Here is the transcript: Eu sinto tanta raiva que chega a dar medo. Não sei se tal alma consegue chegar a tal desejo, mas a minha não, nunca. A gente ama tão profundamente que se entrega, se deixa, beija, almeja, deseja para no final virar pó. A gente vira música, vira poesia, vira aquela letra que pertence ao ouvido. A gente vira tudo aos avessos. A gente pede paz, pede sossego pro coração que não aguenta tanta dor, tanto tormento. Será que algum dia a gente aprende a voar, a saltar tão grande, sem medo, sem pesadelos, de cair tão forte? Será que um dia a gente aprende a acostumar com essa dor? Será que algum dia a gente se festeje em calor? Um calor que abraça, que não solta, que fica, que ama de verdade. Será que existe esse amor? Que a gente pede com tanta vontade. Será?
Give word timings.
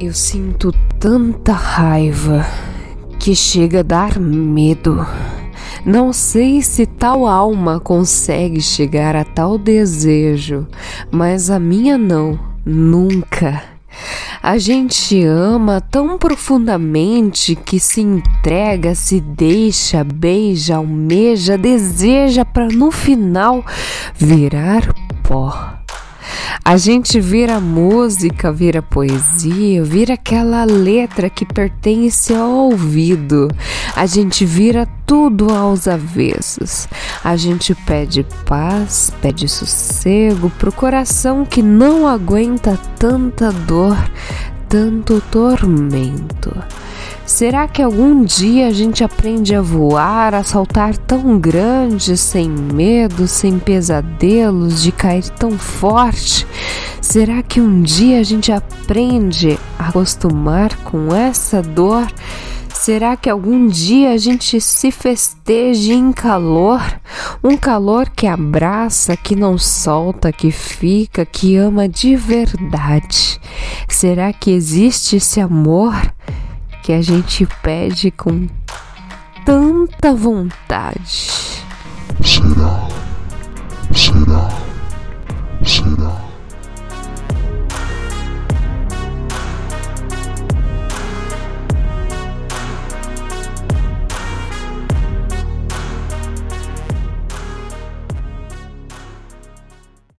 Eu 0.00 0.12
sinto 0.12 0.72
tanta 0.98 1.52
raiva 1.52 2.44
que 3.20 3.34
chega 3.34 3.80
a 3.80 3.82
dar 3.82 4.18
medo. 4.18 5.06
Não 5.86 6.12
sei 6.12 6.62
se 6.62 6.84
tal 6.84 7.26
alma 7.26 7.78
consegue 7.78 8.60
chegar 8.60 9.14
a 9.14 9.24
tal 9.24 9.56
desejo, 9.56 10.66
mas 11.12 11.48
a 11.48 11.60
minha 11.60 11.96
não, 11.96 12.38
nunca. 12.66 13.62
A 14.42 14.58
gente 14.58 15.24
ama 15.24 15.80
tão 15.80 16.18
profundamente 16.18 17.54
que 17.54 17.78
se 17.78 18.00
entrega, 18.00 18.96
se 18.96 19.20
deixa, 19.20 20.02
beija, 20.02 20.76
almeja, 20.76 21.56
deseja 21.56 22.44
para 22.44 22.66
no 22.66 22.90
final 22.90 23.64
virar 24.18 24.92
pó. 25.22 25.83
A 26.66 26.78
gente 26.78 27.20
vira 27.20 27.60
música, 27.60 28.50
vira 28.50 28.80
poesia, 28.80 29.84
vira 29.84 30.14
aquela 30.14 30.64
letra 30.64 31.28
que 31.28 31.44
pertence 31.44 32.32
ao 32.32 32.50
ouvido. 32.50 33.48
A 33.94 34.06
gente 34.06 34.46
vira 34.46 34.88
tudo 35.04 35.52
aos 35.52 35.86
avessos. 35.86 36.88
A 37.22 37.36
gente 37.36 37.74
pede 37.74 38.26
paz, 38.46 39.12
pede 39.20 39.46
sossego 39.46 40.48
pro 40.58 40.72
coração 40.72 41.44
que 41.44 41.60
não 41.60 42.08
aguenta 42.08 42.80
tanta 42.98 43.52
dor, 43.52 43.98
tanto 44.66 45.22
tormento. 45.30 46.50
Será 47.26 47.66
que 47.66 47.80
algum 47.80 48.22
dia 48.22 48.66
a 48.66 48.70
gente 48.70 49.02
aprende 49.02 49.54
a 49.54 49.62
voar, 49.62 50.34
a 50.34 50.44
saltar 50.44 50.94
tão 50.96 51.38
grande, 51.38 52.18
sem 52.18 52.48
medo, 52.48 53.26
sem 53.26 53.58
pesadelos, 53.58 54.82
de 54.82 54.92
cair 54.92 55.28
tão 55.30 55.52
forte? 55.52 56.46
Será 57.00 57.42
que 57.42 57.62
um 57.62 57.80
dia 57.80 58.20
a 58.20 58.22
gente 58.22 58.52
aprende 58.52 59.58
a 59.78 59.88
acostumar 59.88 60.76
com 60.84 61.14
essa 61.14 61.62
dor? 61.62 62.06
Será 62.68 63.16
que 63.16 63.30
algum 63.30 63.68
dia 63.68 64.12
a 64.12 64.18
gente 64.18 64.60
se 64.60 64.90
festeje 64.90 65.94
em 65.94 66.12
calor? 66.12 66.82
Um 67.42 67.56
calor 67.56 68.10
que 68.10 68.26
abraça, 68.26 69.16
que 69.16 69.34
não 69.34 69.56
solta, 69.56 70.30
que 70.30 70.50
fica, 70.50 71.24
que 71.24 71.56
ama 71.56 71.88
de 71.88 72.14
verdade. 72.16 73.40
Será 73.88 74.30
que 74.34 74.50
existe 74.50 75.16
esse 75.16 75.40
amor? 75.40 75.94
Que 76.84 76.92
a 76.92 77.00
gente 77.00 77.48
pede 77.62 78.10
com 78.10 78.46
tanta 79.42 80.12
vontade. 80.14 81.30
Será? 82.22 83.03